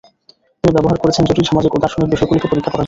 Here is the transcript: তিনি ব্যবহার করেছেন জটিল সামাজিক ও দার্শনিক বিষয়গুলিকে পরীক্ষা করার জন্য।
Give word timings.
তিনি 0.61 0.71
ব্যবহার 0.75 0.97
করেছেন 1.03 1.23
জটিল 1.27 1.45
সামাজিক 1.51 1.71
ও 1.75 1.77
দার্শনিক 1.83 2.07
বিষয়গুলিকে 2.13 2.47
পরীক্ষা 2.51 2.71
করার 2.71 2.77
জন্য। 2.77 2.79